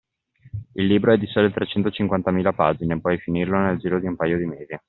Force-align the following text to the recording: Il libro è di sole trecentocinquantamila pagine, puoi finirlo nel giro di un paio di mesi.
Il 0.71 0.87
libro 0.87 1.13
è 1.13 1.17
di 1.19 1.27
sole 1.27 1.51
trecentocinquantamila 1.51 2.53
pagine, 2.53 2.99
puoi 2.99 3.19
finirlo 3.19 3.57
nel 3.59 3.77
giro 3.77 3.99
di 3.99 4.07
un 4.07 4.15
paio 4.15 4.39
di 4.39 4.45
mesi. 4.45 4.79